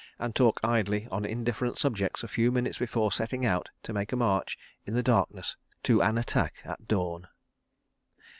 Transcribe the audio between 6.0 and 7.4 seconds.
an attack at dawn.